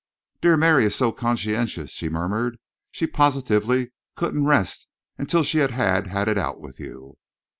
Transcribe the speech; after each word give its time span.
"Dear 0.41 0.57
Mary 0.57 0.85
is 0.85 0.95
so 0.95 1.11
conscientious," 1.11 1.91
she 1.91 2.09
murmured. 2.09 2.57
"She 2.89 3.05
positively 3.05 3.91
couldn't 4.15 4.45
rest 4.47 4.87
until 5.19 5.43
she 5.43 5.59
had 5.59 5.69
had 5.73 6.27
it 6.27 6.39
out 6.39 6.59
with 6.59 6.79
you." 6.79 7.19